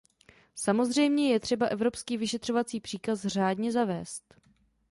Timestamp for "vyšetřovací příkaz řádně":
2.17-3.71